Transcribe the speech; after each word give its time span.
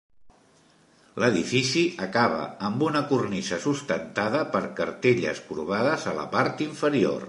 L'edifici 1.23 1.83
acaba 2.07 2.39
amb 2.71 2.87
una 2.87 3.03
cornisa 3.13 3.61
sustentada 3.69 4.43
per 4.57 4.63
cartel·les 4.81 5.47
corbades 5.51 6.13
a 6.13 6.21
la 6.23 6.31
part 6.39 6.71
inferior. 6.73 7.19